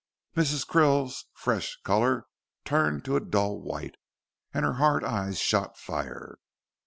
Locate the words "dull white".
3.19-3.97